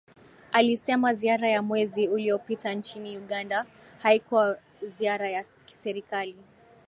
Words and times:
Alisema 0.51 1.13
ziara 1.13 1.47
ya 1.47 1.61
mwezi 1.61 2.07
uliopita 2.07 2.73
nchini 2.73 3.17
Uganda 3.17 3.65
haikuwa 3.99 4.59
ziara 4.83 5.29
ya 5.29 5.43
kiserikali 5.65 6.35